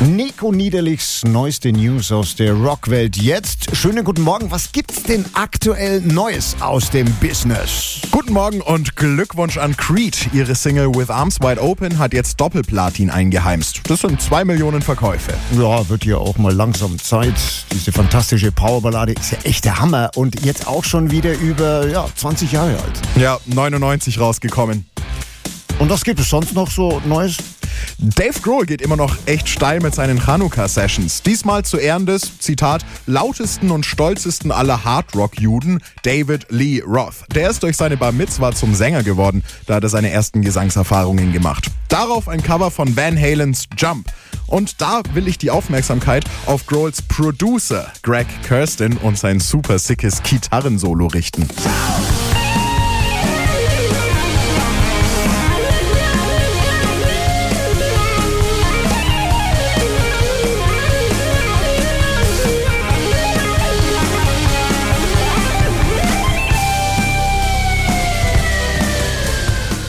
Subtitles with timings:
[0.00, 3.74] Nico Niederlichs neueste News aus der Rockwelt jetzt.
[3.74, 4.50] Schönen guten Morgen.
[4.50, 8.00] Was gibt's denn aktuell Neues aus dem Business?
[8.10, 10.28] Guten Morgen und Glückwunsch an Creed.
[10.32, 13.82] Ihre Single With Arms Wide Open hat jetzt Doppelplatin eingeheimst.
[13.88, 15.32] Das sind zwei Millionen Verkäufe.
[15.56, 17.34] Ja, wird ja auch mal langsam Zeit.
[17.72, 22.06] Diese fantastische Powerballade ist ja echt der Hammer und jetzt auch schon wieder über ja,
[22.14, 23.00] 20 Jahre alt.
[23.16, 24.86] Ja, 99 rausgekommen.
[25.78, 27.36] Und was gibt es sonst noch so Neues?
[27.98, 31.22] Dave Grohl geht immer noch echt steil mit seinen Chanukka-Sessions.
[31.22, 37.24] Diesmal zu Ehren des, Zitat, lautesten und stolzesten aller Hardrock-Juden, David Lee Roth.
[37.34, 41.32] Der ist durch seine Bar Mitzwa zum Sänger geworden, da hat er seine ersten Gesangserfahrungen
[41.32, 41.70] gemacht.
[41.88, 44.12] Darauf ein Cover von Van Halens Jump.
[44.46, 50.22] Und da will ich die Aufmerksamkeit auf Grohls Producer Greg Kirsten und sein super sickes
[50.22, 51.48] Gitarrensolo richten.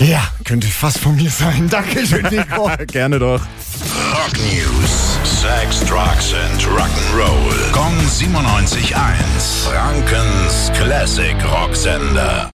[0.00, 1.68] Ja, könnte fast von mir sein.
[1.70, 2.70] Dankeschön, Nico.
[2.86, 3.40] Gerne doch.
[3.40, 5.18] Rock News.
[5.24, 7.72] Sex, Drugs and Rock'n'Roll.
[7.72, 8.94] Kong 97.1.
[9.64, 12.44] Frankens Classic Rocksender.